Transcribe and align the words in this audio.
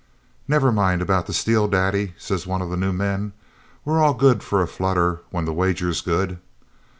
'Never 0.47 0.71
mind 0.71 0.99
about 1.03 1.27
the 1.27 1.31
steel, 1.31 1.67
daddy,' 1.67 2.15
says 2.17 2.47
one 2.47 2.59
of 2.63 2.71
the 2.71 2.75
new 2.75 2.91
men. 2.91 3.33
'We're 3.85 3.99
all 4.01 4.15
good 4.15 4.41
for 4.41 4.59
a 4.63 4.67
flutter 4.67 5.21
when 5.29 5.45
the 5.45 5.53
wager's 5.53 6.01
good. 6.01 6.39